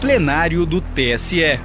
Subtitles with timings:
[0.00, 1.60] plenário do TSE.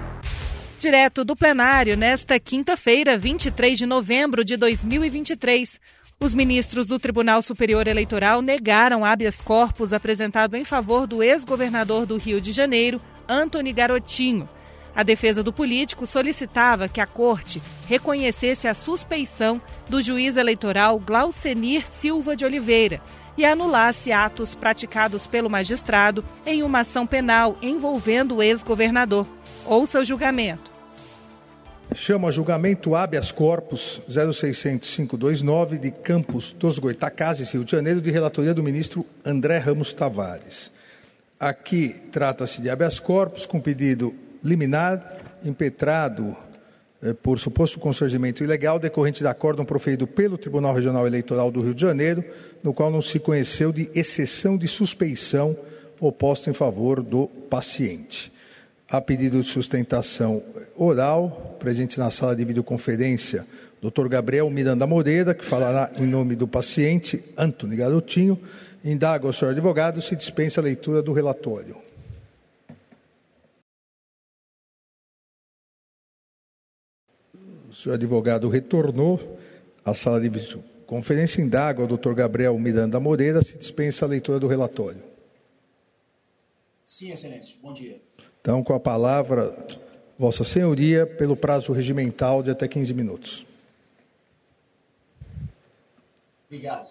[0.77, 5.79] Direto do plenário, nesta quinta-feira, 23 de novembro de 2023.
[6.19, 12.17] Os ministros do Tribunal Superior Eleitoral negaram habeas corpus apresentado em favor do ex-governador do
[12.17, 14.49] Rio de Janeiro, Antony Garotinho.
[14.93, 21.87] A defesa do político solicitava que a corte reconhecesse a suspeição do juiz eleitoral Glaucenir
[21.87, 23.01] Silva de Oliveira
[23.37, 29.27] e anulasse atos praticados pelo magistrado em uma ação penal envolvendo o ex-governador.
[29.65, 30.71] Ouça o julgamento.
[31.93, 38.63] Chama julgamento habeas corpus 060529 de Campos dos Goitacazes, Rio de Janeiro, de relatoria do
[38.63, 40.71] ministro André Ramos Tavares.
[41.39, 46.35] Aqui trata-se de habeas corpus com pedido liminar impetrado
[47.13, 51.81] por suposto constrangimento ilegal decorrente de acórdão proferido pelo Tribunal Regional Eleitoral do Rio de
[51.81, 52.23] Janeiro,
[52.63, 55.55] no qual não se conheceu de exceção de suspeição
[55.99, 58.31] oposta em favor do paciente.
[58.89, 60.43] A pedido de sustentação
[60.75, 63.45] oral, presente na sala de videoconferência,
[63.81, 64.07] Dr.
[64.07, 68.39] Gabriel Miranda Moreira, que falará em nome do paciente, Antônio Garotinho,
[68.83, 71.84] indaga ao senhor advogado se dispensa a leitura do relatório.
[77.75, 79.37] Senhor advogado retornou
[79.83, 84.47] à sala de conferência indaga ao doutor Gabriel Miranda Moreira se dispensa a leitura do
[84.47, 85.01] relatório.
[86.83, 87.55] Sim, excelência.
[87.61, 87.99] Bom dia.
[88.39, 89.65] Então, com a palavra,
[90.17, 93.45] Vossa Senhoria, pelo prazo regimental de até 15 minutos.
[96.47, 96.87] Obrigado.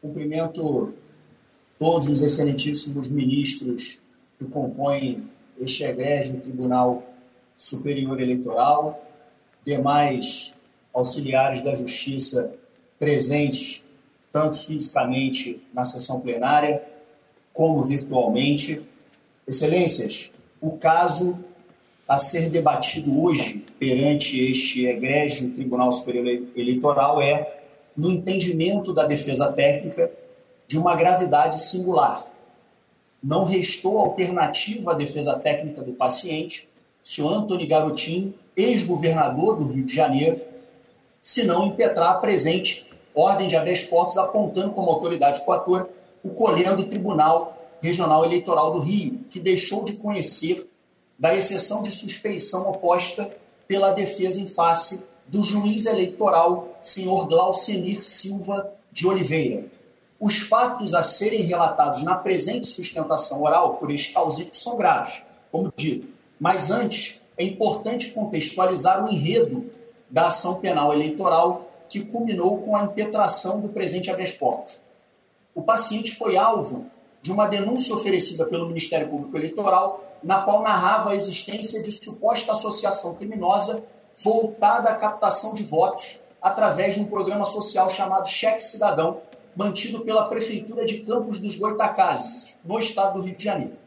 [0.00, 0.94] Cumprimento
[1.78, 4.00] todos os excelentíssimos ministros
[4.38, 5.28] que compõem
[5.60, 7.02] este egrégio Tribunal
[7.56, 9.04] Superior Eleitoral,
[9.64, 10.54] demais
[10.92, 12.54] auxiliares da Justiça
[12.98, 13.84] presentes,
[14.32, 16.82] tanto fisicamente na sessão plenária,
[17.52, 18.82] como virtualmente.
[19.46, 21.44] Excelências, o caso
[22.08, 27.60] a ser debatido hoje perante este egrégio Tribunal Superior Eleitoral é,
[27.96, 30.10] no entendimento da defesa técnica,
[30.66, 32.24] de uma gravidade singular.
[33.22, 36.68] Não restou alternativa à defesa técnica do paciente,
[37.04, 40.40] senhor Antônio Garotinho, ex-governador do Rio de Janeiro,
[41.20, 45.88] se não impetrar a presente ordem de habeas corpus apontando como autoridade coatora
[46.22, 50.70] o colhendo Tribunal Regional Eleitoral do Rio, que deixou de conhecer
[51.18, 53.30] da exceção de suspeição oposta
[53.68, 59.66] pela defesa em face do juiz eleitoral, senhor Glaucenir Silva de Oliveira.
[60.18, 65.22] Os fatos a serem relatados na presente sustentação oral por este causídico são graves,
[65.52, 69.70] como dito, mas antes é importante contextualizar o enredo
[70.08, 74.82] da ação penal eleitoral que culminou com a impetração do presente habeas corpus.
[75.54, 76.86] O paciente foi alvo
[77.22, 82.52] de uma denúncia oferecida pelo Ministério Público Eleitoral, na qual narrava a existência de suposta
[82.52, 83.84] associação criminosa
[84.16, 89.22] voltada à captação de votos através de um programa social chamado Cheque Cidadão,
[89.56, 93.83] mantido pela Prefeitura de Campos dos Goitacazes, no estado do Rio de Janeiro.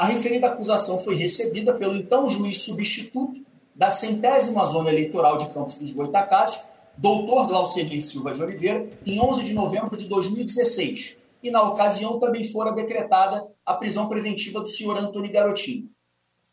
[0.00, 3.44] A referida acusação foi recebida pelo então juiz substituto
[3.74, 6.58] da centésima zona eleitoral de Campos dos Goitacazes,
[6.96, 11.18] doutor Glaucenir Silva de Oliveira, em 11 de novembro de 2016.
[11.42, 15.90] E, na ocasião, também fora decretada a prisão preventiva do senhor Antônio Garotinho.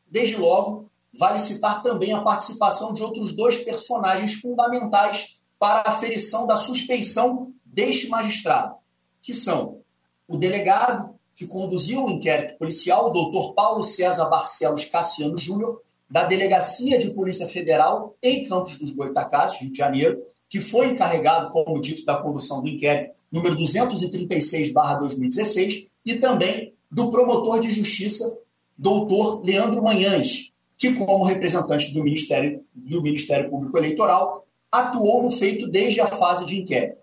[0.05, 6.45] Desde logo, vale citar também a participação de outros dois personagens fundamentais para a aferição
[6.45, 8.75] da suspeição deste magistrado,
[9.21, 9.79] que são
[10.27, 16.23] o delegado que conduziu o inquérito policial, o doutor Paulo César Barcelos Cassiano Júnior, da
[16.23, 21.79] Delegacia de Polícia Federal em Campos dos Goitacazes, Rio de Janeiro, que foi encarregado, como
[21.79, 28.39] dito, da condução do inquérito número 236/2016 e também do promotor de justiça,
[28.75, 35.67] doutor Leandro Manhães, que como representante do Ministério do Ministério Público Eleitoral atuou no feito
[35.67, 36.97] desde a fase de inquérito.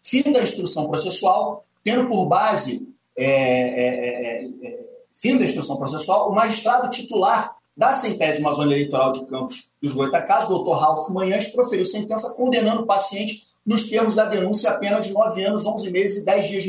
[0.00, 4.78] Fim da instrução processual, tendo por base é, é, é, é,
[5.10, 10.48] fim da instrução processual, o magistrado titular da centésima zona eleitoral de Campos dos Goitacazes,
[10.48, 15.12] doutor Ralph Manhães, proferiu sentença condenando o paciente nos termos da denúncia a pena de
[15.12, 16.64] 9 anos, 11 meses e 10 dias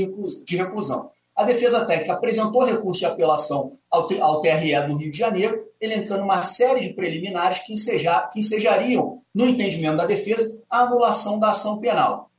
[0.46, 1.10] de reclusão.
[1.36, 6.44] A defesa técnica apresentou recurso de apelação ao, TRE do Rio de Janeiro, elencando uma
[6.44, 11.80] série de preliminares que, enseja, que ensejariam, no entendimento da defesa, a anulação da ação
[11.80, 12.30] penal.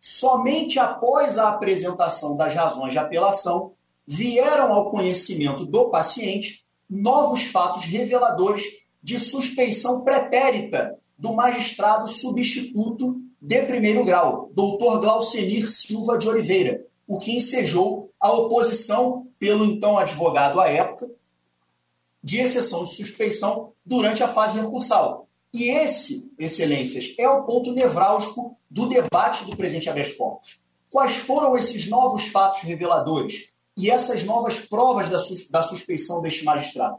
[0.00, 3.72] Somente após a apresentação das razões de apelação,
[4.06, 8.64] vieram ao conhecimento do paciente novos fatos reveladores
[9.02, 17.18] de suspeição pretérita do magistrado substituto de primeiro grau, doutor Glaucenir Silva de Oliveira, o
[17.18, 21.10] que ensejou a oposição pelo então advogado à época,
[22.22, 25.26] de exceção de suspeição durante a fase recursal.
[25.52, 30.62] E esse, excelências, é o ponto nevrálgico do debate do presente habeas corpus.
[30.88, 36.44] Quais foram esses novos fatos reveladores e essas novas provas da, sus da suspeição deste
[36.44, 36.96] magistrado?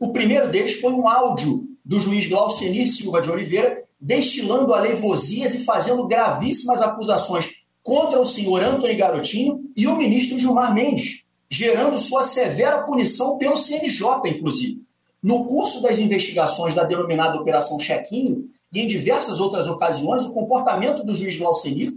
[0.00, 5.64] O primeiro deles foi um áudio do juiz Glaucenir Silva de Oliveira destilando alevosias e
[5.64, 12.22] fazendo gravíssimas acusações contra o senhor Antônio Garotinho e o ministro Gilmar Mendes, gerando sua
[12.22, 14.83] severa punição pelo CNJ, inclusive.
[15.24, 21.02] No curso das investigações da denominada Operação Chequinho e em diversas outras ocasiões, o comportamento
[21.02, 21.96] do juiz Glaucenir,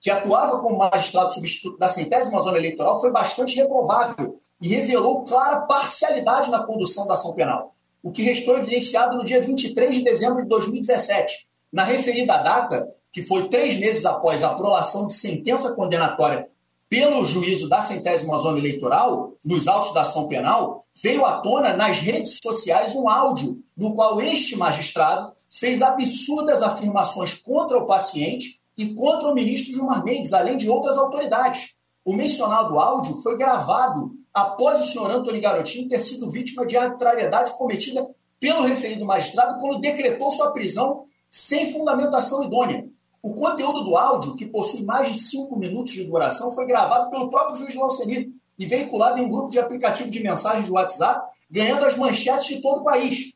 [0.00, 5.60] que atuava como magistrado substituto da centésima zona eleitoral, foi bastante reprovável e revelou clara
[5.60, 10.42] parcialidade na condução da ação penal, o que restou evidenciado no dia 23 de dezembro
[10.42, 11.48] de 2017.
[11.70, 16.48] Na referida data, que foi três meses após a aprovação de sentença condenatória
[16.94, 21.98] pelo juízo da centésima zona eleitoral, nos autos da ação penal, veio à tona nas
[21.98, 28.94] redes sociais um áudio no qual este magistrado fez absurdas afirmações contra o paciente e
[28.94, 31.78] contra o ministro Gilmar Mendes, além de outras autoridades.
[32.04, 37.58] O mencionado áudio foi gravado após o senhor Antônio Garotinho ter sido vítima de arbitrariedade
[37.58, 38.08] cometida
[38.38, 42.88] pelo referido magistrado quando decretou sua prisão sem fundamentação idônea.
[43.24, 47.30] O conteúdo do áudio, que possui mais de cinco minutos de duração, foi gravado pelo
[47.30, 48.28] próprio juiz Laucenir
[48.58, 52.60] e veiculado em um grupo de aplicativo de mensagens de WhatsApp, ganhando as manchetes de
[52.60, 53.32] todo o país.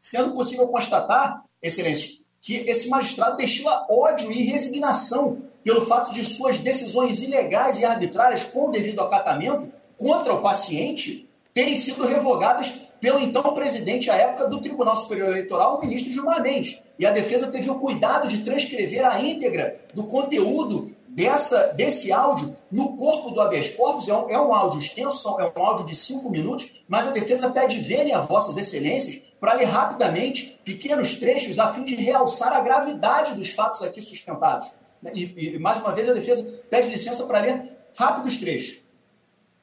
[0.00, 6.58] Sendo possível constatar, excelência, que esse magistrado destila ódio e resignação pelo fato de suas
[6.58, 13.42] decisões ilegais e arbitrárias com devido acatamento contra o paciente terem sido revogadas pelo então
[13.54, 16.80] presidente à época do Tribunal Superior Eleitoral, o ministro Gilmar Mendes.
[16.98, 22.56] E a defesa teve o cuidado de transcrever a íntegra do conteúdo dessa, desse áudio
[22.70, 24.08] no corpo do habeas corpus.
[24.08, 27.50] É um, é um áudio extenso, é um áudio de cinco minutos, mas a defesa
[27.50, 32.60] pede verem a vossas excelências para ler rapidamente pequenos trechos a fim de realçar a
[32.60, 34.70] gravidade dos fatos aqui sustentados.
[35.14, 38.84] E, e mais uma vez, a defesa pede licença para ler rápidos trechos.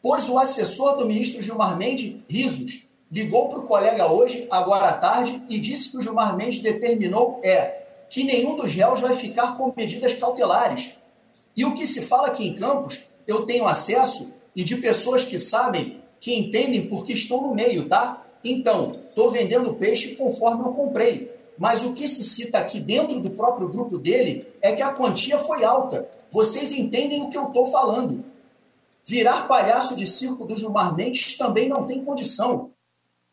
[0.02, 4.94] Pois o assessor do ministro Gilmar Mendes, Risos, ligou para o colega hoje, agora à
[4.94, 9.58] tarde, e disse que o Gilmar Mendes determinou é que nenhum dos réus vai ficar
[9.58, 10.98] com medidas cautelares.
[11.56, 15.38] E o que se fala aqui em Campos, eu tenho acesso e de pessoas que
[15.38, 18.26] sabem, que entendem porque estão no meio, tá?
[18.44, 21.36] Então, estou vendendo peixe conforme eu comprei.
[21.58, 25.40] Mas o que se cita aqui dentro do próprio grupo dele é que a quantia
[25.40, 26.08] foi alta.
[26.30, 28.24] Vocês entendem o que eu estou falando.
[29.06, 32.72] Virar palhaço de circo do Gilmar Mendes também não tem condição.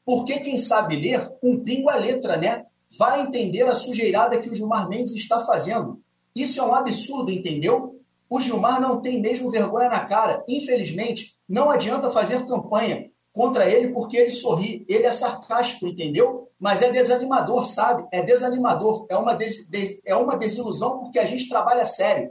[0.05, 2.67] Porque quem sabe ler, um pingo a letra, né?
[2.99, 6.01] Vai entender a sujeirada que o Gilmar Mendes está fazendo.
[6.35, 8.01] Isso é um absurdo, entendeu?
[8.29, 10.45] O Gilmar não tem mesmo vergonha na cara.
[10.47, 14.85] Infelizmente, não adianta fazer campanha contra ele porque ele sorri.
[14.89, 16.49] Ele é sarcástico, entendeu?
[16.59, 18.07] Mas é desanimador, sabe?
[18.13, 19.07] É desanimador.
[19.09, 22.31] É uma, des, des, é uma desilusão porque a gente trabalha sério.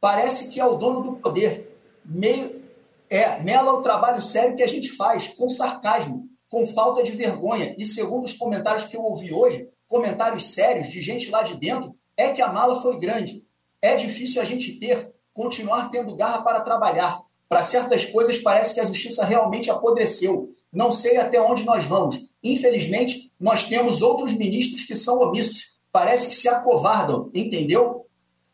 [0.00, 1.74] Parece que é o dono do poder.
[3.08, 7.74] É, mela o trabalho sério que a gente faz, com sarcasmo com falta de vergonha.
[7.78, 11.94] E segundo os comentários que eu ouvi hoje, comentários sérios de gente lá de dentro,
[12.16, 13.44] é que a mala foi grande.
[13.80, 17.20] É difícil a gente ter, continuar tendo garra para trabalhar.
[17.48, 20.50] Para certas coisas parece que a justiça realmente apodreceu.
[20.72, 22.28] Não sei até onde nós vamos.
[22.42, 25.76] Infelizmente, nós temos outros ministros que são omissos.
[25.92, 28.06] Parece que se acovardam, entendeu?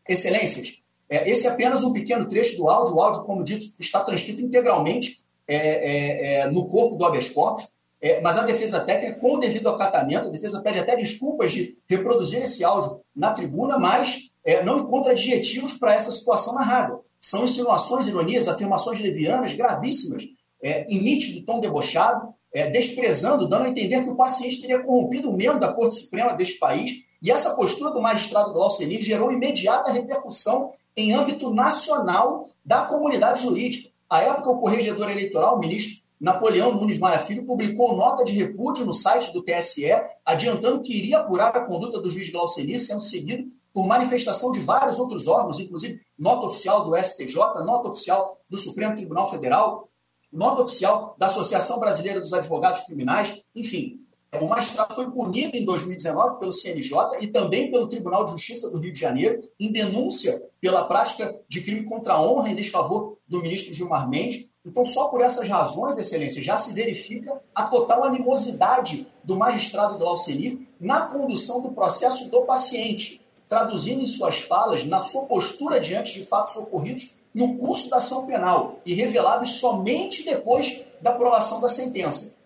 [0.07, 0.83] Excelências,
[1.13, 2.95] é, esse é apenas um pequeno trecho do áudio.
[2.95, 7.67] O áudio, como dito, está transcrito integralmente é, é, é no corpo do habeas corpus.
[8.03, 11.77] É, mas a defesa técnica, com o devido acatamento, a defesa pede até desculpas de
[11.87, 16.99] reproduzir esse áudio na tribuna, mas é, não encontra adjetivos para essa situação narrada.
[17.17, 20.25] São insinuações, ironias, afirmações levianas gravíssimas,
[20.61, 25.29] é, em nítido tom debochado, é, desprezando, dando a entender que o paciente teria corrompido
[25.29, 27.05] o membro da Corte Suprema deste país.
[27.21, 33.91] E essa postura do magistrado Glaucenir gerou imediata repercussão em âmbito nacional da comunidade jurídica.
[34.09, 38.85] À época, o corregedor eleitoral, o ministro Napoleão Nunes Maia Filho publicou nota de repúdio
[38.85, 39.91] no site do TSE,
[40.23, 44.97] adiantando que iria apurar a conduta do juiz Glaucenir, sendo seguido por manifestação de vários
[44.99, 49.89] outros órgãos, inclusive nota oficial do STJ, nota oficial do Supremo Tribunal Federal,
[50.31, 53.99] nota oficial da Associação Brasileira dos Advogados Criminais, enfim.
[54.39, 58.79] O magistrado foi punido em 2019 pelo CNJ e também pelo Tribunal de Justiça do
[58.79, 63.41] Rio de Janeiro em denúncia pela prática de crime contra a honra em desfavor do
[63.41, 69.07] ministro Gilmar Mendes, então, só por essas razões, Excelência, já se verifica a total animosidade
[69.23, 75.23] do magistrado Glaucenir na condução do processo do paciente, traduzindo em suas falas, na sua
[75.23, 81.09] postura diante de fatos ocorridos no curso da ação penal e revelados somente depois da
[81.09, 82.37] aprovação da sentença.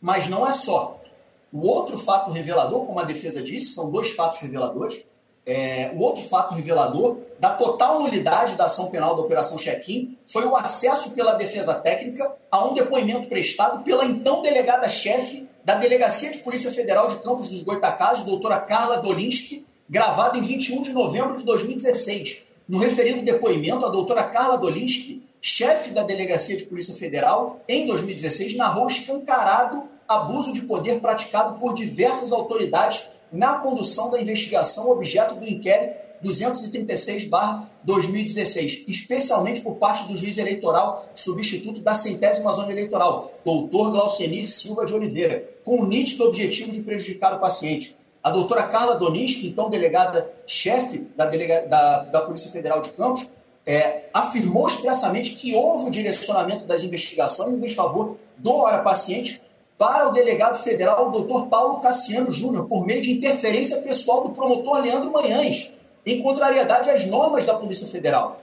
[0.00, 1.00] Mas não é só.
[1.52, 5.04] O outro fato revelador, como a defesa disse, são dois fatos reveladores.
[5.46, 10.44] É, o outro fato revelador da total nulidade da ação penal da Operação Check-in foi
[10.44, 16.38] o acesso pela defesa técnica a um depoimento prestado pela então delegada-chefe da Delegacia de
[16.38, 21.44] Polícia Federal de Campos dos Goitacazes, doutora Carla Dolinski, gravado em 21 de novembro de
[21.44, 22.42] 2016.
[22.68, 28.56] No referido depoimento, a doutora Carla Dolinski, chefe da Delegacia de Polícia Federal, em 2016,
[28.56, 35.46] narrou escancarado abuso de poder praticado por diversas autoridades na condução da investigação objeto do
[35.46, 44.48] inquérito 236-2016, especialmente por parte do juiz eleitoral substituto da centésima zona eleitoral, doutor Glaucenir
[44.48, 47.94] Silva de Oliveira, com o nítido objetivo de prejudicar o paciente.
[48.22, 54.08] A doutora Carla Doninski, então delegada-chefe da, delega, da, da Polícia Federal de Campos, é,
[54.14, 59.45] afirmou expressamente que houve o direcionamento das investigações em desfavor do hora paciente
[59.78, 64.30] para o delegado federal, o doutor Paulo Cassiano Júnior, por meio de interferência pessoal do
[64.30, 68.40] promotor Leandro Manhães, em contrariedade às normas da Polícia Federal.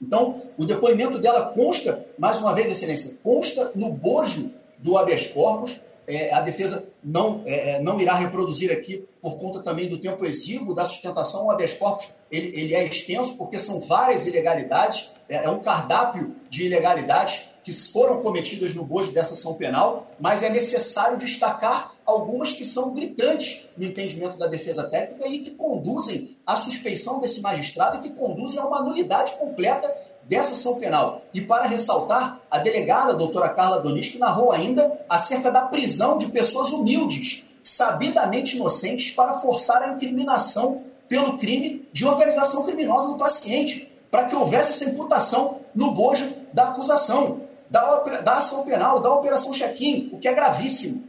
[0.00, 5.78] Então, o depoimento dela consta, mais uma vez, Excelência, consta no bojo do habeas corpus.
[6.10, 10.24] É, a defesa não, é, é, não irá reproduzir aqui, por conta também do tempo
[10.24, 11.46] exíguo da sustentação.
[11.46, 16.34] O habeas corpus ele, ele é extenso, porque são várias ilegalidades, é, é um cardápio
[16.48, 22.52] de ilegalidades que foram cometidas no bojo dessa ação penal, mas é necessário destacar algumas
[22.52, 27.98] que são gritantes no entendimento da defesa técnica e que conduzem à suspeição desse magistrado
[27.98, 29.88] e que conduzem a uma nulidade completa
[30.30, 31.22] dessa ação penal.
[31.34, 36.18] E para ressaltar, a delegada, a doutora Carla Donis, que narrou ainda acerca da prisão
[36.18, 43.16] de pessoas humildes, sabidamente inocentes, para forçar a incriminação pelo crime de organização criminosa do
[43.16, 49.12] paciente, para que houvesse essa imputação no bojo da acusação da, da ação penal, da
[49.12, 51.02] operação check-in, o que é gravíssimo.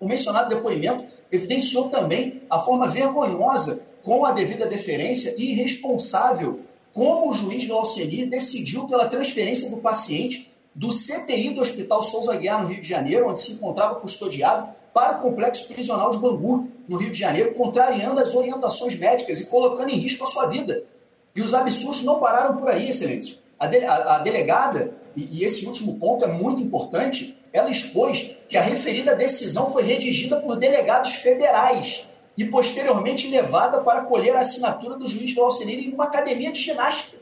[0.00, 6.60] O mencionado depoimento evidenciou também a forma vergonhosa, com a devida deferência e irresponsável,
[6.92, 12.62] como o juiz Glauceni decidiu pela transferência do paciente do CTI do Hospital Souza Guiar,
[12.62, 16.96] no Rio de Janeiro, onde se encontrava custodiado, para o complexo prisional de Bangu, no
[16.96, 20.84] Rio de Janeiro, contrariando as orientações médicas e colocando em risco a sua vida.
[21.34, 23.38] E os absurdos não pararam por aí, excelência.
[23.58, 28.36] A, de, a, a delegada e, e esse último ponto é muito importante, ela expôs
[28.48, 34.40] que a referida decisão foi redigida por delegados federais e posteriormente levada para colher a
[34.40, 37.20] assinatura do juiz Glaucenir em uma academia de ginástica,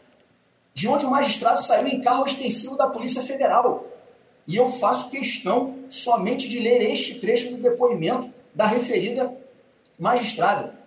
[0.75, 3.87] de onde o magistrado saiu em carro extensivo da Polícia Federal.
[4.47, 9.35] E eu faço questão somente de ler este trecho do depoimento da referida
[9.99, 10.79] magistrada.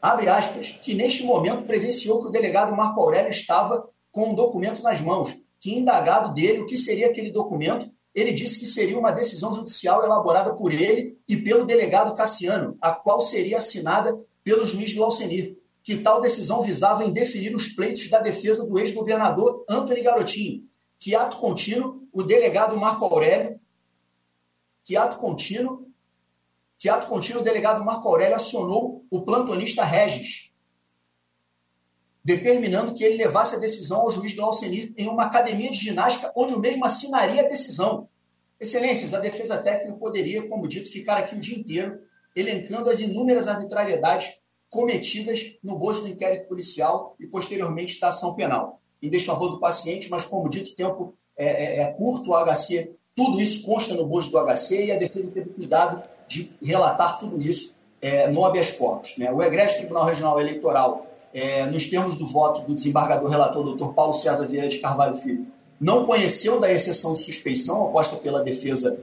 [0.00, 4.82] Abre aspas, que neste momento presenciou que o delegado Marco Aurélio estava com um documento
[4.82, 9.12] nas mãos, que, indagado dele o que seria aquele documento, ele disse que seria uma
[9.12, 14.92] decisão judicial elaborada por ele e pelo delegado Cassiano, a qual seria assinada pelo juiz
[14.92, 21.14] Glaucenir, que tal decisão visava indeferir os pleitos da defesa do ex-governador Antony Garotinho, que
[21.14, 23.58] ato contínuo o delegado Marco Aurélio,
[24.82, 25.86] que ato contínuo,
[26.78, 30.49] que ato contínuo o delegado Marco Aurélio acionou o plantonista Regis,
[32.24, 36.54] determinando que ele levasse a decisão ao juiz Glaucenir em uma academia de ginástica, onde
[36.54, 38.08] o mesmo assinaria a decisão.
[38.60, 41.98] Excelências, a defesa técnica poderia, como dito, ficar aqui o dia inteiro
[42.36, 48.80] elencando as inúmeras arbitrariedades cometidas no bojo do inquérito policial e, posteriormente, da ação penal,
[49.02, 52.94] em desfavor do paciente, mas, como dito, o tempo é, é, é curto, o HC,
[53.14, 57.40] tudo isso consta no bojo do HC e a defesa teve cuidado de relatar tudo
[57.40, 59.16] isso é, no habeas corpus.
[59.18, 59.32] Né?
[59.32, 64.12] O egrégio Tribunal Regional Eleitoral é, nos termos do voto do desembargador relator, doutor Paulo
[64.12, 65.46] César Vieira de Carvalho Filho,
[65.80, 69.00] não conheceu da exceção de suspeição oposta pela defesa,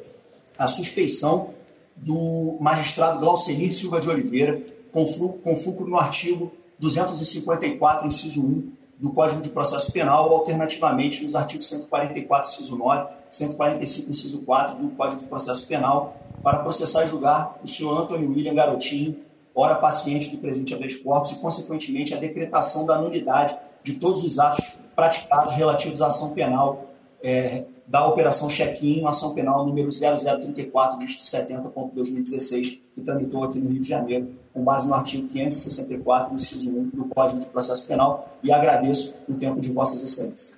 [0.57, 1.49] a suspeição
[1.93, 4.61] do magistrado Glaucenir Silva de Oliveira,
[4.93, 11.35] com fulcro no artigo 254, inciso 1 do Código de Processo Penal, ou alternativamente nos
[11.35, 17.07] artigos 144, inciso 9, 145, inciso 4 do Código de Processo Penal, para processar e
[17.07, 19.26] julgar o senhor Antônio William Garotinho,
[19.57, 24.37] ora paciente do presente habeas corpus, e, consequentemente, a decretação da nulidade de todos os
[24.37, 31.23] atos praticados relativos à ação penal é, da Operação Check-in, ação penal número 0034, dígito
[31.23, 36.89] 70.2016, que tramitou aqui no Rio de Janeiro, com base no artigo 564, inciso 1
[36.89, 40.53] do Código de Processo Penal, e agradeço o tempo de Vossas Excelências.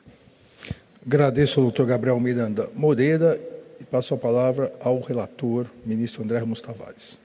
[1.05, 3.39] Agradeço ao doutor Gabriel Miranda Moreira
[3.79, 7.17] e passo a palavra ao relator, ministro André Ramos Tavares.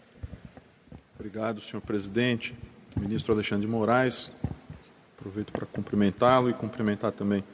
[1.17, 2.57] Obrigado, senhor presidente.
[2.97, 4.33] Ministro Alexandre de Moraes,
[5.17, 7.45] aproveito para cumprimentá-lo e cumprimentar também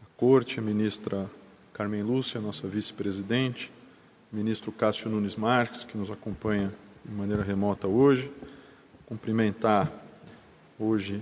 [0.00, 1.28] a corte, a ministra
[1.74, 3.72] Carmen Lúcia, nossa vice-presidente,
[4.32, 6.70] ministro Cássio Nunes Marques, que nos acompanha
[7.04, 8.30] de maneira remota hoje.
[9.06, 9.90] Cumprimentar
[10.78, 11.20] hoje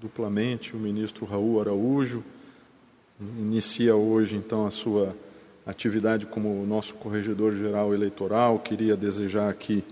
[0.00, 2.24] duplamente o ministro Raul Araújo,
[3.20, 5.14] inicia hoje então a sua
[5.66, 8.58] atividade como nosso corregedor geral eleitoral.
[8.58, 9.84] Queria desejar aqui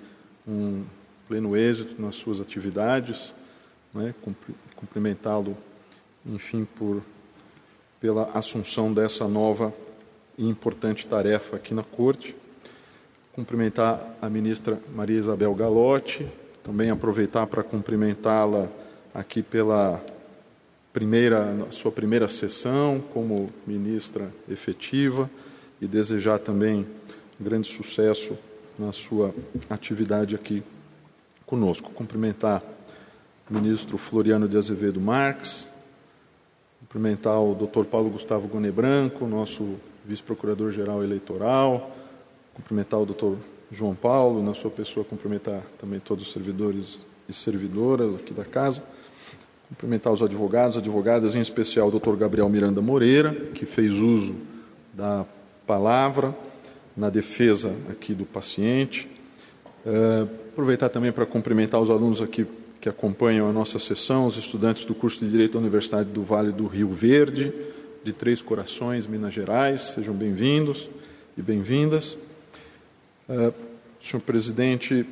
[0.51, 0.85] um
[1.29, 3.33] pleno êxito nas suas atividades,
[3.95, 4.15] né?
[4.77, 5.57] cumprimentá-lo,
[6.27, 7.03] enfim, por
[8.01, 9.73] pela assunção dessa nova
[10.39, 12.35] e importante tarefa aqui na Corte.
[13.33, 16.27] Cumprimentar a ministra Maria Isabel Galotti,
[16.65, 18.69] também aproveitar para cumprimentá-la
[19.15, 20.03] aqui pela
[20.93, 25.31] primeira, sua primeira sessão como ministra efetiva
[25.81, 26.87] e desejar também
[27.39, 28.37] grande sucesso
[28.79, 29.35] na sua
[29.69, 30.63] atividade aqui
[31.47, 31.91] conosco.
[31.91, 32.63] Cumprimentar
[33.51, 35.69] o ministro Floriano de Azevedo Marques,
[36.81, 41.95] cumprimentar o doutor Paulo Gustavo Gone Branco, nosso vice-procurador-geral eleitoral,
[42.55, 43.37] cumprimentar o doutor
[43.71, 48.83] João Paulo, na sua pessoa, cumprimentar também todos os servidores e servidoras aqui da casa
[49.71, 54.35] cumprimentar os advogados, advogadas, em especial o doutor Gabriel Miranda Moreira, que fez uso
[54.93, 55.25] da
[55.65, 56.35] palavra
[56.97, 59.09] na defesa aqui do paciente.
[59.85, 62.47] É, aproveitar também para cumprimentar os alunos aqui
[62.81, 66.51] que acompanham a nossa sessão, os estudantes do curso de Direito da Universidade do Vale
[66.51, 67.53] do Rio Verde,
[68.03, 69.83] de Três Corações, Minas Gerais.
[69.95, 70.89] Sejam bem-vindos
[71.37, 72.17] e bem-vindas.
[73.29, 73.53] É,
[74.01, 75.07] senhor presidente,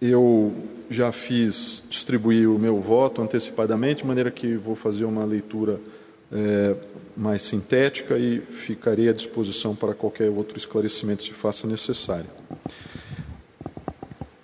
[0.00, 0.52] eu
[0.90, 5.80] já fiz distribuir o meu voto antecipadamente, de maneira que vou fazer uma leitura
[6.32, 6.74] é,
[7.16, 12.30] mais sintética e ficarei à disposição para qualquer outro esclarecimento se faça necessário.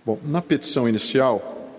[0.04, 1.76] Bom, na petição inicial,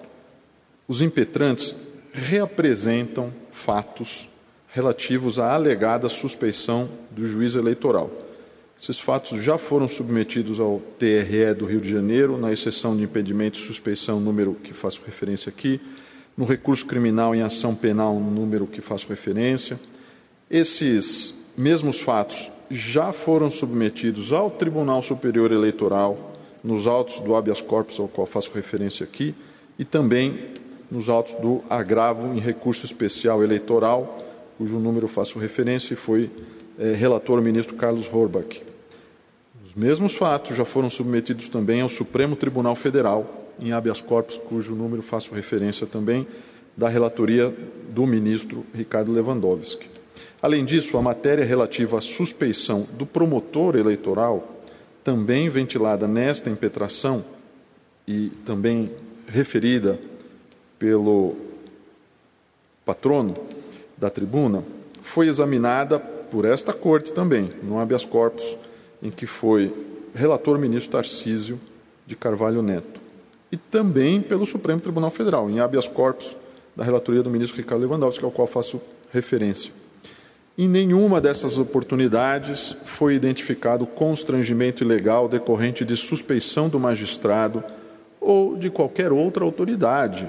[0.87, 1.75] os impetrantes
[2.11, 4.27] reapresentam fatos
[4.67, 8.11] relativos à alegada suspeição do juiz eleitoral
[8.81, 13.59] esses fatos já foram submetidos ao TRE do Rio de Janeiro, na exceção de impedimento
[13.59, 15.81] e suspeição, número que faço referência aqui,
[16.37, 19.77] no recurso criminal em ação penal, número que faço referência.
[20.49, 26.33] Esses mesmos fatos já foram submetidos ao Tribunal Superior Eleitoral,
[26.63, 29.35] nos autos do habeas corpus, ao qual faço referência aqui,
[29.77, 30.39] e também
[30.89, 34.25] nos autos do agravo em recurso especial eleitoral,
[34.57, 36.31] cujo número faço referência e foi
[36.79, 38.63] é, relator o ministro Carlos Horbach.
[39.63, 44.73] Os mesmos fatos já foram submetidos também ao Supremo Tribunal Federal, em habeas corpus, cujo
[44.73, 46.25] número faço referência também,
[46.75, 47.53] da relatoria
[47.89, 49.98] do ministro Ricardo Lewandowski.
[50.41, 54.55] Além disso, a matéria relativa à suspeição do promotor eleitoral,
[55.03, 57.23] também ventilada nesta impetração
[58.07, 58.91] e também
[59.27, 59.99] referida
[60.77, 61.35] pelo
[62.85, 63.35] patrono
[63.97, 64.63] da tribuna,
[65.01, 68.57] foi examinada por esta corte também, no habeas corpus,
[69.03, 69.73] em que foi
[70.13, 71.59] relator ministro Tarcísio
[72.07, 72.99] de Carvalho Neto,
[73.51, 76.35] e também pelo Supremo Tribunal Federal, em habeas corpus
[76.75, 78.79] da relatoria do ministro Ricardo Lewandowski, ao qual faço
[79.11, 79.78] referência.
[80.61, 87.63] Em nenhuma dessas oportunidades foi identificado constrangimento ilegal decorrente de suspeição do magistrado
[88.19, 90.27] ou de qualquer outra autoridade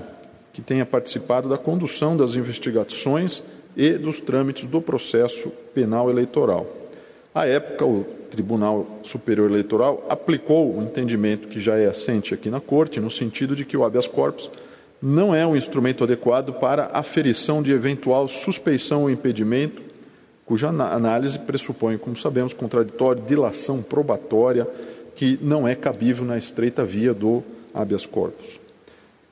[0.53, 3.43] que tenha participado da condução das investigações
[3.77, 6.65] e dos trâmites do processo penal eleitoral.
[7.35, 12.61] À época, o Tribunal Superior Eleitoral aplicou o entendimento que já é assente aqui na
[12.61, 14.49] Corte, no sentido de que o habeas corpus
[15.03, 19.90] não é um instrumento adequado para aferição de eventual suspeição ou impedimento,
[20.51, 24.67] cuja análise pressupõe, como sabemos, contraditório, dilação probatória,
[25.15, 27.41] que não é cabível na estreita via do
[27.73, 28.59] habeas corpus.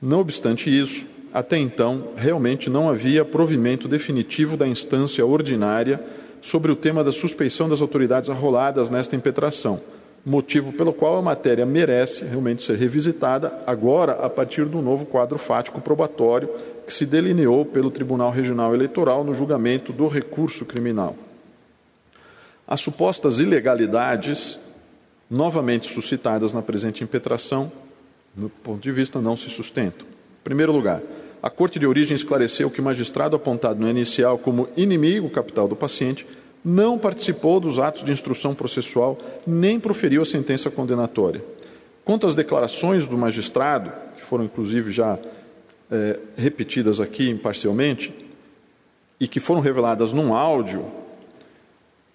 [0.01, 6.01] Não obstante isso, até então, realmente não havia provimento definitivo da instância ordinária
[6.41, 9.81] sobre o tema da suspeição das autoridades arroladas nesta impetração,
[10.25, 15.37] motivo pelo qual a matéria merece realmente ser revisitada agora a partir do novo quadro
[15.37, 16.49] fático probatório
[16.85, 21.15] que se delineou pelo Tribunal Regional Eleitoral no julgamento do recurso criminal.
[22.67, 24.59] As supostas ilegalidades
[25.29, 27.71] novamente suscitadas na presente impetração,
[28.35, 30.07] no ponto de vista, não se sustentam.
[30.07, 31.01] Em primeiro lugar,
[31.41, 35.75] a Corte de Origem esclareceu que o magistrado apontado no inicial como inimigo capital do
[35.75, 36.25] paciente
[36.63, 41.43] não participou dos atos de instrução processual nem proferiu a sentença condenatória.
[42.03, 45.17] Quanto às declarações do magistrado, que foram inclusive já
[45.91, 48.13] é, repetidas aqui imparcialmente,
[49.19, 50.85] e que foram reveladas num áudio,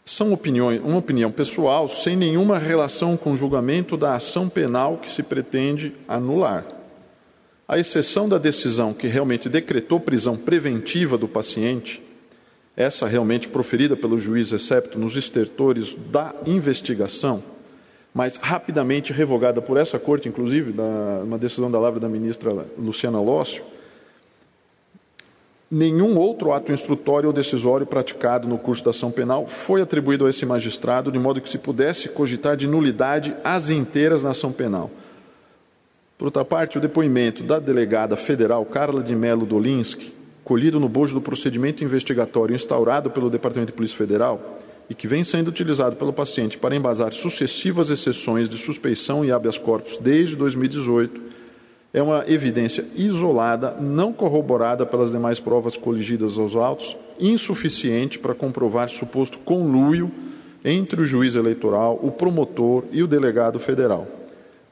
[0.05, 5.11] são opiniões, uma opinião pessoal sem nenhuma relação com o julgamento da ação penal que
[5.11, 6.67] se pretende anular.
[7.67, 12.03] A exceção da decisão que realmente decretou prisão preventiva do paciente,
[12.77, 17.43] essa realmente proferida pelo juiz, excepto nos estertores da investigação,
[18.13, 23.21] mas rapidamente revogada por essa corte, inclusive, da, uma decisão da lavra da ministra Luciana
[23.21, 23.65] Lócio,
[25.71, 30.31] nenhum outro ato instrutório ou decisório praticado no curso da ação penal foi atribuído a
[30.31, 34.91] esse magistrado, de modo que se pudesse cogitar de nulidade as inteiras na ação penal.
[36.17, 40.13] Por outra parte, o depoimento da delegada federal Carla de Mello Dolinski,
[40.45, 45.25] colhido no bojo do procedimento investigatório instaurado pelo Departamento de Polícia Federal e que vem
[45.25, 51.21] sendo utilizado pelo paciente para embasar sucessivas exceções de suspeição e habeas corpus desde 2018,
[51.95, 58.91] é uma evidência isolada, não corroborada pelas demais provas coligidas aos autos, insuficiente para comprovar
[58.91, 60.11] suposto conluio
[60.65, 64.07] entre o juiz eleitoral, o promotor e o delegado federal.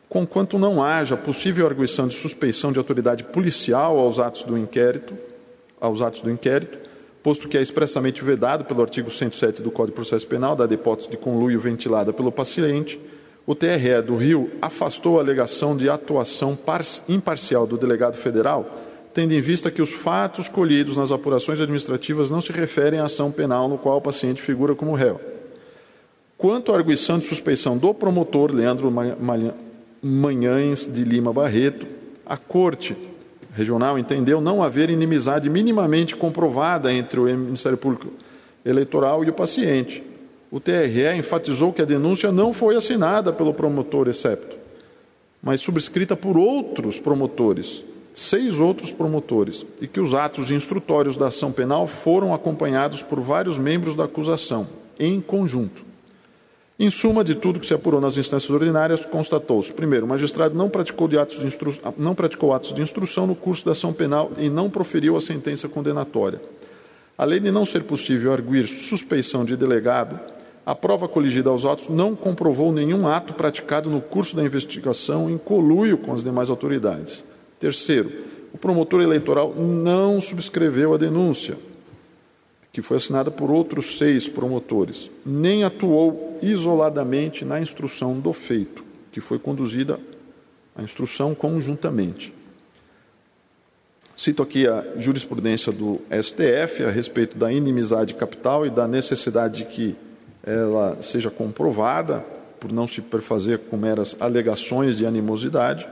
[0.08, 5.14] Conquanto não haja possível arguição de suspeição de autoridade policial aos atos do inquérito,
[5.82, 6.78] aos atos do inquérito,
[7.22, 11.10] posto que é expressamente vedado pelo artigo 107 do Código de Processo Penal, da hipótese
[11.10, 13.00] de conluio ventilada pelo paciente,
[13.44, 16.56] o TRE do Rio afastou a alegação de atuação
[17.08, 18.78] imparcial do delegado federal,
[19.12, 23.32] tendo em vista que os fatos colhidos nas apurações administrativas não se referem à ação
[23.32, 25.20] penal no qual o paciente figura como réu.
[26.38, 28.92] Quanto à arguição de suspeição do promotor Leandro
[30.00, 31.86] Manhães de Lima Barreto,
[32.24, 32.96] a Corte
[33.52, 38.08] Regional entendeu não haver inimizade minimamente comprovada entre o Ministério Público
[38.64, 40.02] Eleitoral e o paciente
[40.52, 44.54] o TRE enfatizou que a denúncia não foi assinada pelo promotor excepto,
[45.42, 51.50] mas subscrita por outros promotores, seis outros promotores, e que os atos instrutórios da ação
[51.50, 54.68] penal foram acompanhados por vários membros da acusação,
[55.00, 55.91] em conjunto.
[56.82, 60.68] Em suma de tudo que se apurou nas instâncias ordinárias, constatou-se: primeiro, o magistrado não
[60.68, 61.72] praticou, atos instru...
[61.96, 65.68] não praticou atos de instrução no curso da ação penal e não proferiu a sentença
[65.68, 66.42] condenatória.
[67.16, 70.18] Além de não ser possível arguir suspeição de delegado,
[70.66, 75.38] a prova coligida aos autos não comprovou nenhum ato praticado no curso da investigação em
[75.38, 77.24] coluio com as demais autoridades.
[77.60, 78.10] Terceiro,
[78.52, 81.56] o promotor eleitoral não subscreveu a denúncia,
[82.72, 88.82] que foi assinada por outros seis promotores, nem atuou isoladamente na instrução do feito,
[89.12, 90.00] que foi conduzida
[90.74, 92.32] a instrução conjuntamente.
[94.16, 99.64] Cito aqui a jurisprudência do STF a respeito da inimizade capital e da necessidade de
[99.64, 99.96] que
[100.42, 102.24] ela seja comprovada,
[102.58, 105.88] por não se perfazer com meras alegações de animosidade.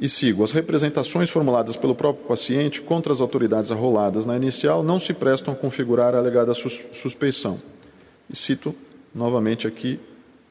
[0.00, 4.98] E sigo, as representações formuladas pelo próprio paciente contra as autoridades arroladas na inicial não
[4.98, 7.60] se prestam a configurar a alegada sus suspeição.
[8.30, 8.74] E cito
[9.14, 10.00] novamente aqui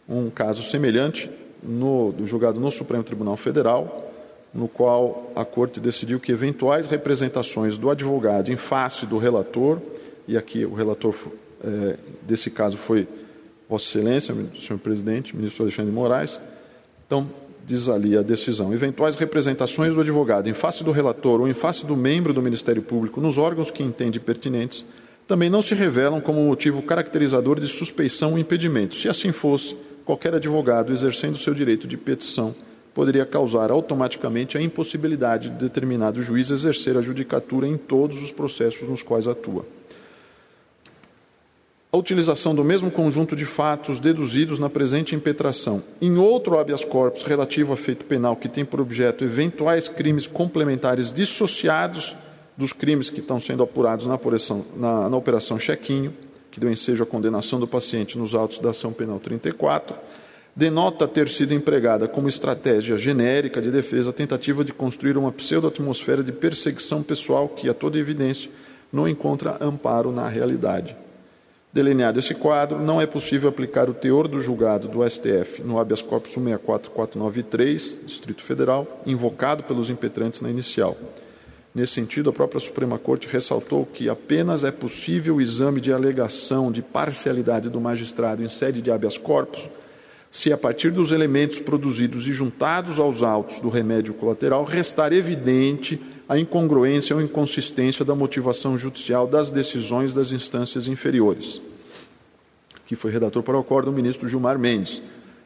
[0.07, 1.31] um caso semelhante
[1.63, 4.13] no, julgado no Supremo Tribunal Federal,
[4.53, 9.79] no qual a Corte decidiu que eventuais representações do advogado em face do relator,
[10.27, 11.15] e aqui o relator
[11.63, 13.07] é, desse caso foi
[13.67, 16.39] Vossa Excelência, senhor presidente, ministro Alexandre de Moraes.
[17.07, 17.27] Então,
[17.69, 21.85] diz ali a decisão: eventuais representações do advogado em face do relator ou em face
[21.85, 24.83] do membro do Ministério Público nos órgãos que entende pertinentes
[25.27, 28.95] também não se revelam como motivo caracterizador de suspeição ou impedimento.
[28.95, 32.55] Se assim fosse, qualquer advogado exercendo seu direito de petição
[32.95, 38.89] poderia causar automaticamente a impossibilidade de determinado juiz exercer a judicatura em todos os processos
[38.89, 39.63] nos quais atua
[41.91, 47.23] a utilização do mesmo conjunto de fatos deduzidos na presente impetração em outro habeas corpus
[47.23, 52.15] relativo a feito penal que tem por objeto eventuais crimes complementares dissociados
[52.55, 56.13] dos crimes que estão sendo apurados na, operação, na, na operação Chequinho,
[56.51, 59.95] que deu ensejo à condenação do paciente nos autos da ação penal 34,
[60.55, 66.21] denota ter sido empregada como estratégia genérica de defesa a tentativa de construir uma pseudo-atmosfera
[66.21, 68.51] de perseguição pessoal que, a toda evidência,
[68.91, 70.95] não encontra amparo na realidade.
[71.71, 76.01] Delineado esse quadro, não é possível aplicar o teor do julgado do STF no habeas
[76.01, 80.97] corpus 164493, Distrito Federal, invocado pelos impetrantes na inicial.
[81.73, 86.71] Nesse sentido, a própria Suprema Corte ressaltou que apenas é possível o exame de alegação
[86.71, 89.69] de parcialidade do magistrado em sede de habeas corpus
[90.31, 95.99] se, a partir dos elementos produzidos e juntados aos autos do remédio colateral, restar evidente
[96.29, 101.59] a incongruência ou inconsistência da motivação judicial das decisões das instâncias inferiores,
[102.85, 105.01] que foi redator para o acordo o ministro Gilmar Mendes.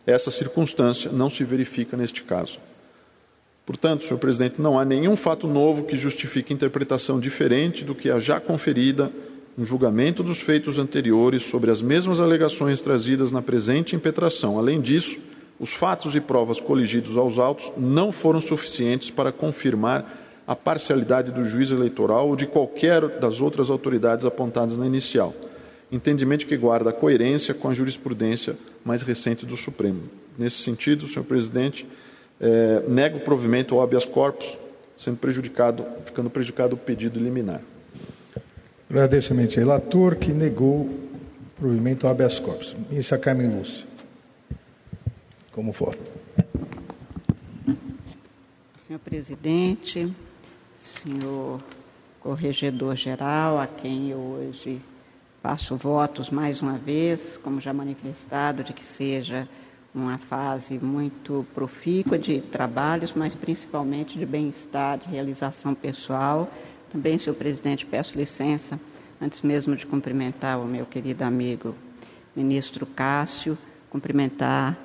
[0.06, 2.60] Essa circunstância não se verifica neste caso.
[3.66, 8.20] Portanto, senhor presidente, não há nenhum fato novo que justifique interpretação diferente do que a
[8.20, 9.10] já conferida
[9.56, 14.60] no julgamento dos feitos anteriores sobre as mesmas alegações trazidas na presente impetração.
[14.60, 15.18] Além disso,
[15.58, 21.44] os fatos e provas coligidos aos autos não foram suficientes para confirmar a parcialidade do
[21.44, 25.34] juiz eleitoral ou de qualquer das outras autoridades apontadas na inicial.
[25.92, 30.04] Entendimento que guarda coerência com a jurisprudência mais recente do Supremo.
[30.38, 31.88] Nesse sentido, senhor presidente,
[32.42, 34.58] é, nego o provimento ao habeas corpus,
[34.98, 37.62] sendo prejudicado, ficando prejudicado o pedido liminar.
[38.90, 41.10] Agradeço ao relator que negou o
[41.60, 42.76] provimento ao habeas corpus.
[42.90, 43.86] Ministra Carmen Lúcia.
[45.52, 45.96] Como for.
[48.86, 50.12] Senhor presidente,
[50.94, 51.62] senhor
[52.20, 54.82] corregedor-geral, a quem eu hoje
[55.42, 59.48] faço votos mais uma vez, como já manifestado, de que seja
[59.94, 66.50] uma fase muito profícua de trabalhos, mas principalmente de bem-estar, de realização pessoal.
[66.92, 68.80] Também, senhor presidente, peço licença,
[69.22, 71.76] antes mesmo de cumprimentar o meu querido amigo
[72.36, 73.58] ministro Cássio,
[73.90, 74.78] cumprimentar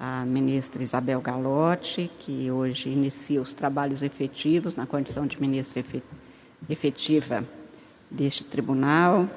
[0.00, 5.84] a ministra Isabel Galotti, que hoje inicia os trabalhos efetivos na condição de ministra
[6.70, 7.46] efetiva
[8.10, 9.28] deste tribunal.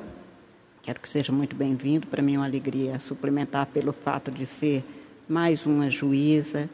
[0.81, 2.07] Quero que seja muito bem-vindo.
[2.07, 4.85] Para mim é uma alegria suplementar pelo fato de ser
[5.27, 6.69] mais uma juíza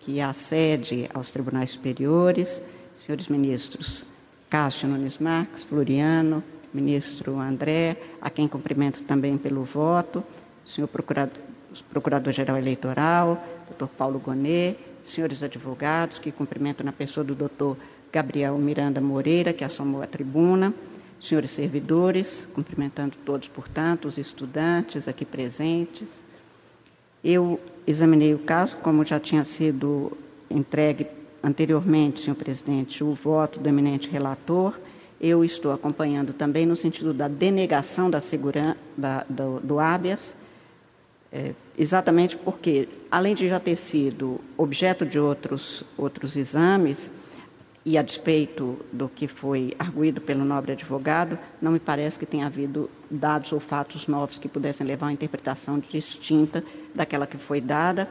[0.00, 2.62] que acede aos tribunais superiores.
[2.96, 4.06] Senhores ministros
[4.48, 10.24] Cássio Nunes Marques, Floriano, ministro André, a quem cumprimento também pelo voto,
[10.64, 17.76] senhor procurador Procurador-Geral Eleitoral, doutor Paulo Gonet, senhores advogados, que cumprimento na pessoa do doutor
[18.12, 20.72] Gabriel Miranda Moreira, que assomou a tribuna,
[21.20, 26.24] senhores servidores, cumprimentando todos, portanto, os estudantes aqui presentes.
[27.22, 30.12] Eu examinei o caso, como já tinha sido
[30.50, 31.06] entregue
[31.42, 34.78] anteriormente, senhor presidente, o voto do eminente relator.
[35.20, 40.34] Eu estou acompanhando também no sentido da denegação da segurança da, do, do habeas
[41.34, 47.10] é, exatamente porque, além de já ter sido objeto de outros, outros exames,
[47.84, 52.46] e a despeito do que foi arguído pelo nobre advogado, não me parece que tenha
[52.46, 57.60] havido dados ou fatos novos que pudessem levar a uma interpretação distinta daquela que foi
[57.60, 58.08] dada,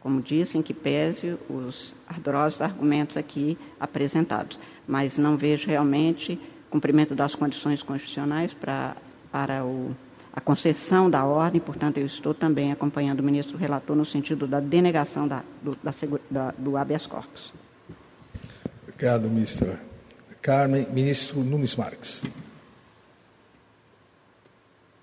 [0.00, 4.58] como disse, em que pese os ardorosos argumentos aqui apresentados.
[4.86, 6.38] Mas não vejo realmente
[6.70, 8.96] cumprimento das condições constitucionais para,
[9.32, 9.96] para o
[10.32, 14.60] a concessão da ordem, portanto, eu estou também acompanhando o ministro relator no sentido da
[14.60, 15.92] denegação da, do, da,
[16.30, 17.52] da, do habeas corpus.
[18.82, 19.80] Obrigado, ministra
[20.40, 20.86] Carmen.
[20.92, 22.22] Ministro Nunes Marques.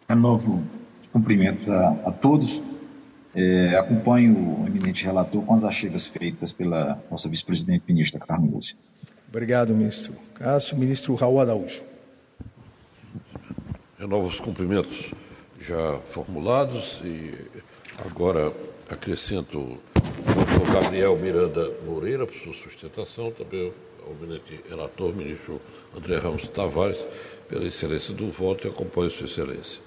[0.08, 0.63] A novo
[1.12, 2.62] cumprimento a, a todos.
[3.36, 8.76] É, acompanho o eminente relator com as achegas feitas pela nossa vice-presidente ministra Carmen Lúcia.
[9.28, 10.78] Obrigado, ministro Cássio.
[10.78, 11.84] Ministro Raul Araújo.
[13.99, 15.12] Renovo os cumprimentos
[15.60, 17.33] já formulados e
[18.05, 18.53] agora
[18.88, 19.79] acrescento o
[20.36, 23.73] doutor Gabriel Miranda Moreira, por sua sustentação, também
[24.05, 25.60] ao eminente relator, ministro
[25.95, 27.07] André Ramos Tavares,
[27.49, 29.79] pela excelência do voto e acompanho Sua Excelência.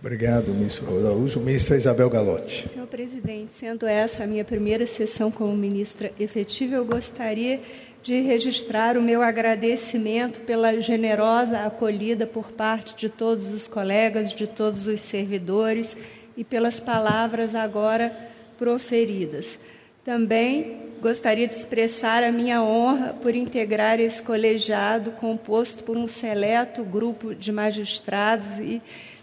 [0.00, 1.38] Obrigado, ministro Araújo.
[1.38, 2.66] Ministra Isabel Galotti.
[2.68, 7.60] Senhor presidente, sendo essa a minha primeira sessão como ministra efetiva, eu gostaria
[8.02, 14.46] de registrar o meu agradecimento pela generosa acolhida por parte de todos os colegas, de
[14.46, 15.96] todos os servidores
[16.36, 18.12] e pelas palavras agora
[18.58, 19.58] proferidas.
[20.04, 26.82] Também gostaria de expressar a minha honra por integrar esse colegiado composto por um seleto
[26.82, 28.82] grupo de magistrados e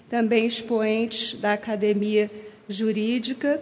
[0.10, 2.32] também expoentes da academia
[2.68, 3.62] jurídica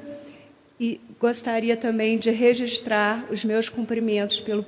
[0.79, 4.63] e gostaria também de registrar os meus cumprimentos pelo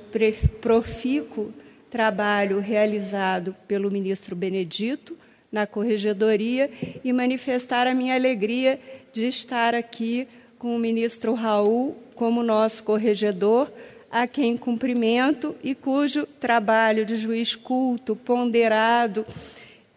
[0.60, 1.52] profícuo
[1.90, 5.16] trabalho realizado pelo ministro Benedito
[5.50, 6.70] na corregedoria
[7.04, 8.80] e manifestar a minha alegria
[9.12, 13.72] de estar aqui com o ministro Raul como nosso corregedor,
[14.10, 19.24] a quem cumprimento e cujo trabalho de juiz culto, ponderado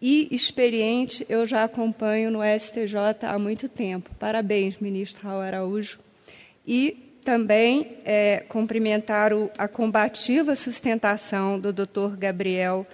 [0.00, 4.10] e experiente eu já acompanho no STJ há muito tempo.
[4.18, 6.03] Parabéns, ministro Raul Araújo.
[6.66, 12.86] E também é, cumprimentar o, a combativa sustentação do doutor Gabriel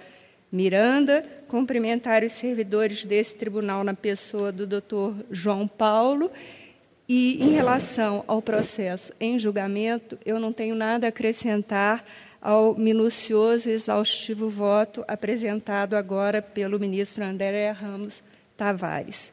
[0.51, 6.31] Miranda, cumprimentar os servidores desse tribunal na pessoa do doutor João Paulo.
[7.07, 12.05] E em relação ao processo em julgamento, eu não tenho nada a acrescentar
[12.41, 18.23] ao minucioso e exaustivo voto apresentado agora pelo ministro André Ramos
[18.57, 19.31] Tavares.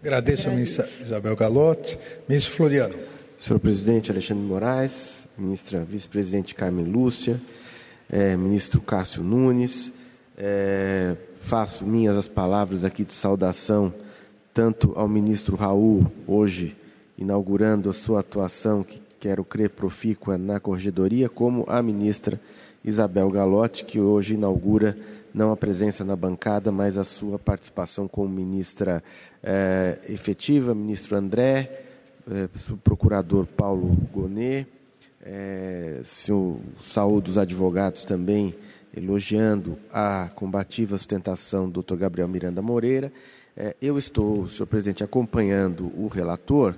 [0.00, 1.98] Agradeço, a ministra Isabel Galotti.
[2.28, 2.94] Ministro Floriano.
[3.38, 7.40] Senhor presidente Alexandre Moraes, ministra vice-presidente Carmen Lúcia,
[8.10, 9.92] é, ministro Cássio Nunes,
[10.36, 13.92] é, faço minhas as palavras aqui de saudação
[14.52, 16.74] tanto ao ministro Raul, hoje
[17.18, 22.40] inaugurando a sua atuação, que quero crer profícua na corregedoria, como à ministra
[22.82, 24.96] Isabel Galotti, que hoje inaugura
[25.36, 29.04] não a presença na bancada, mas a sua participação como ministra
[29.42, 31.84] eh, efetiva, ministro André,
[32.26, 32.48] eh,
[32.82, 34.66] procurador Paulo Gonet,
[35.22, 38.54] eh, senhor, saúde dos advogados também,
[38.96, 41.84] elogiando a combativa sustentação do.
[41.94, 43.12] Gabriel Miranda Moreira.
[43.54, 46.74] Eh, eu estou, senhor presidente, acompanhando o relator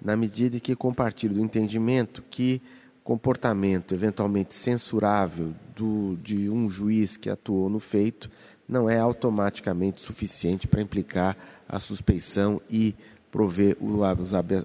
[0.00, 2.62] na medida que compartilho do entendimento que
[3.04, 8.28] comportamento eventualmente censurável do, de um juiz que atuou no feito
[8.68, 11.36] não é automaticamente suficiente para implicar
[11.68, 12.94] a suspeição e
[13.30, 14.00] prover o,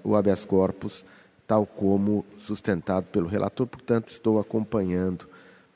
[0.04, 1.06] o habeas corpus,
[1.46, 3.66] tal como sustentado pelo relator.
[3.66, 5.26] Portanto, estou acompanhando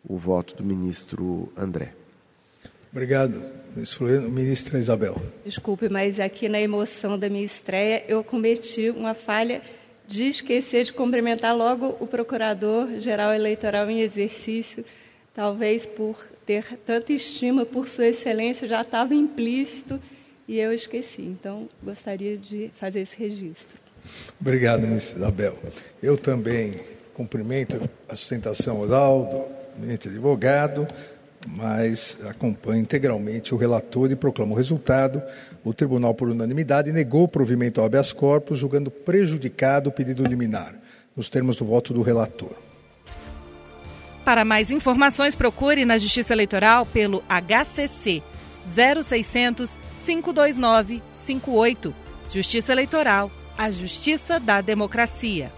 [0.07, 1.95] o voto do ministro André.
[2.91, 3.45] Obrigado,
[4.31, 5.21] ministra Isabel.
[5.45, 9.63] Desculpe, mas aqui na emoção da minha estreia eu cometi uma falha
[10.07, 14.85] de esquecer de cumprimentar logo o procurador-geral eleitoral em exercício.
[15.39, 20.01] Talvez por ter tanta estima por Sua Excelência já estava implícito
[20.49, 21.23] e eu esqueci.
[21.23, 23.79] Então, gostaria de fazer esse registro.
[24.41, 25.57] Obrigado, ministra Isabel.
[26.03, 26.81] Eu também
[27.15, 30.89] cumprimento a sustentação oral do ministro advogado
[31.47, 35.23] mas acompanha integralmente o relator e proclama o resultado.
[35.65, 40.75] O tribunal, por unanimidade, negou o provimento ao habeas corpus, julgando prejudicado o pedido liminar,
[41.15, 42.68] nos termos do voto do relator.
[44.29, 48.23] Para mais informações, procure na Justiça Eleitoral pelo HCC
[48.63, 51.95] 0600 529 58.
[52.31, 55.51] Justiça Eleitoral, a justiça da democracia.